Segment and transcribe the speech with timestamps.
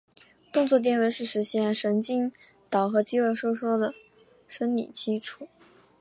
[0.51, 2.31] 动作电位是实现神经传
[2.71, 3.93] 导和肌肉收缩的
[4.47, 5.47] 生理基础。